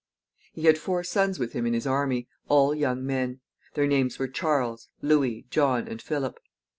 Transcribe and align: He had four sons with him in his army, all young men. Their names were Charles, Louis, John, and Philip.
He 0.53 0.63
had 0.63 0.79
four 0.79 1.03
sons 1.03 1.37
with 1.37 1.53
him 1.53 1.67
in 1.67 1.75
his 1.75 1.85
army, 1.85 2.27
all 2.47 2.73
young 2.73 3.05
men. 3.05 3.39
Their 3.75 3.85
names 3.85 4.17
were 4.17 4.27
Charles, 4.27 4.87
Louis, 5.03 5.45
John, 5.51 5.87
and 5.87 6.01
Philip. 6.01 6.39